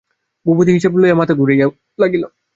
[0.45, 1.65] ভূপতি হিসাব লইয়া মাথা ঘুরাইতে
[1.99, 2.23] লাগিল।